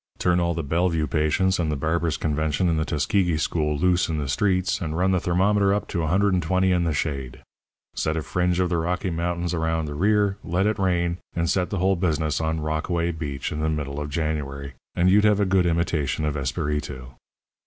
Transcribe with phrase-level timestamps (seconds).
[0.17, 4.17] Turn all the Bellevue patients and the barbers' convention and the Tuskegee school loose in
[4.17, 7.43] the streets, and run the thermometer up to 120 in the shade.
[7.93, 11.69] Set a fringe of the Rocky Mountains around the rear, let it rain, and set
[11.69, 15.45] the whole business on Rockaway Beach in the middle of January and you'd have a
[15.45, 17.11] good imitation of Espiritu.